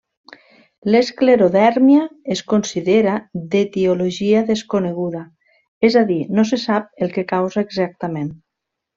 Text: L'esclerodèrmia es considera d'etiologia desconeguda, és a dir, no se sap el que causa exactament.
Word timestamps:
L'esclerodèrmia 0.93 2.05
es 2.35 2.39
considera 2.53 3.13
d'etiologia 3.51 4.41
desconeguda, 4.49 5.21
és 5.89 5.99
a 6.01 6.07
dir, 6.13 6.19
no 6.39 6.47
se 6.53 6.59
sap 6.67 6.89
el 7.07 7.13
que 7.19 7.25
causa 7.33 7.63
exactament. 7.69 8.33